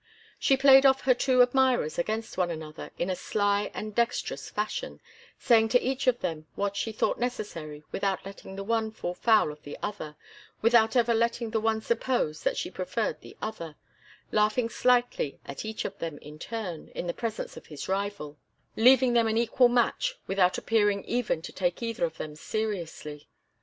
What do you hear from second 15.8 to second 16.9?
of them in turn